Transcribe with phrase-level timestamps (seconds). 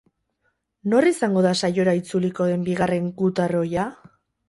[0.93, 3.91] Nor izango da saiora itzuliko den bigarren gutar ohia?